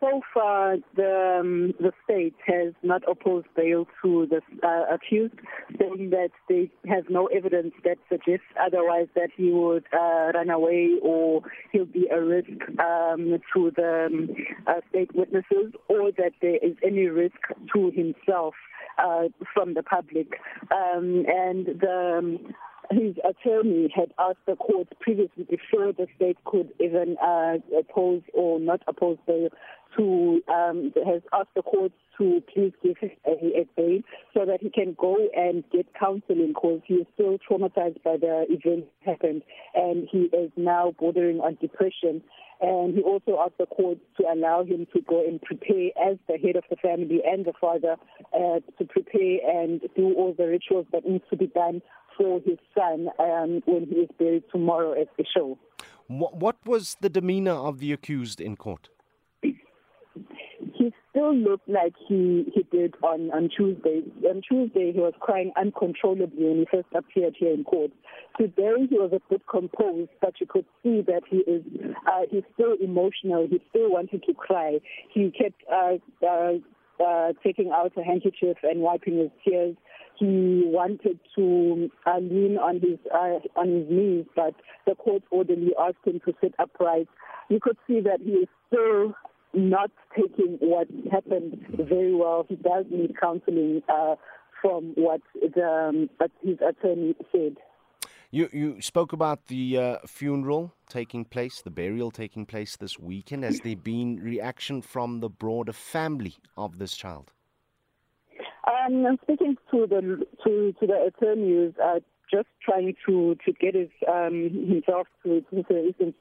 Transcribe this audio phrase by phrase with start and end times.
[0.00, 5.34] So far, the um, the state has not opposed bail to the uh, accused,
[5.78, 10.92] saying that they have no evidence that suggests otherwise that he would uh, run away
[11.02, 12.50] or he'll be a risk
[12.80, 14.30] um, to the um,
[14.66, 17.38] uh, state witnesses, or that there is any risk
[17.74, 18.54] to himself
[18.98, 20.40] uh, from the public.
[20.70, 22.54] Um, and the um,
[22.92, 28.60] his attorney had asked the court previously before the state could even uh, oppose or
[28.60, 29.48] not oppose bail
[29.96, 34.00] to um, has asked the court to please give him a, a bail
[34.34, 38.46] so that he can go and get counseling because he is still traumatized by the
[38.48, 39.42] event happened
[39.74, 42.22] and he is now bordering on depression.
[42.62, 46.38] And he also asked the court to allow him to go and prepare as the
[46.38, 47.96] head of the family and the father
[48.32, 51.82] uh, to prepare and do all the rituals that needs to be done
[52.16, 55.58] for his son um, when he is buried tomorrow at the show.
[56.06, 58.90] What was the demeanor of the accused in court?
[61.22, 64.02] Still looked like he, he did on, on Tuesday.
[64.28, 67.92] On Tuesday, he was crying uncontrollably when he first appeared here in court.
[68.40, 71.62] Today, he was a bit composed, but you could see that he is
[72.10, 73.46] uh, he's still emotional.
[73.48, 74.80] He still wanted to cry.
[75.14, 76.54] He kept uh, uh,
[77.00, 79.76] uh, taking out a handkerchief and wiping his tears
[80.18, 84.54] he wanted to uh, lean on his uh, on his knees, but
[84.86, 87.08] the court orderly asked him to sit upright.
[87.48, 89.14] You could see that he is still
[89.54, 92.46] not taking what happened very well.
[92.48, 94.16] He does need counseling uh,
[94.60, 96.10] from what the, um,
[96.42, 97.56] his attorney said.
[98.30, 103.44] You you spoke about the uh, funeral taking place, the burial taking place this weekend.
[103.44, 107.30] Has there been reaction from the broader family of this child?
[108.66, 112.00] Um, I'm speaking to the to to the attorneys, uh,
[112.30, 116.14] just trying to to get his um, himself to, to the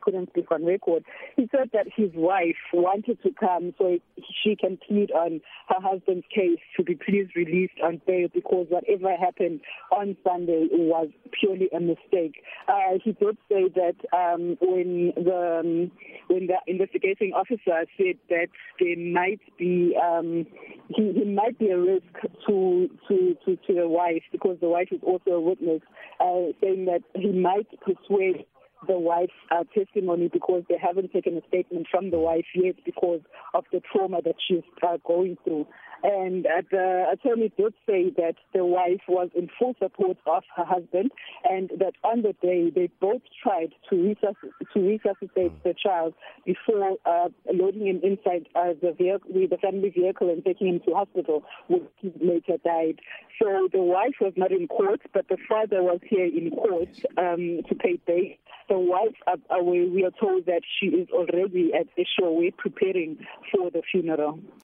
[0.00, 1.04] couldn't speak on record.
[1.36, 3.98] He said that his wife wanted to come so
[4.42, 9.16] she can plead on her husband's case to be please released on bail because whatever
[9.16, 9.60] happened
[9.92, 11.08] on Sunday was
[11.38, 12.42] purely a mistake.
[12.68, 15.90] Uh, he did say that um, when the um,
[16.28, 18.48] when the investigating officer said that
[18.80, 20.46] there might be um,
[20.88, 22.04] he, he might be a risk
[22.46, 25.80] to to to, to the wife because the wife is also a witness,
[26.20, 28.44] uh, saying that he might persuade
[28.86, 33.20] the wife's uh, testimony because they haven't taken a statement from the wife yet because
[33.54, 35.66] of the trauma that she's uh, going through.
[36.02, 40.64] And uh, the attorney did say that the wife was in full support of her
[40.64, 41.10] husband
[41.48, 46.14] and that on the day they both tried to, resusc- to resuscitate the child
[46.46, 50.94] before uh, loading him inside uh, the, vehicle, the family vehicle and taking him to
[50.94, 53.00] hospital, where he later died.
[53.42, 57.60] So the wife was not in court, but the father was here in court um,
[57.68, 58.34] to pay bail.
[58.68, 63.18] The wife, uh, uh we are told that she is already at the show, preparing
[63.50, 64.40] for the funeral.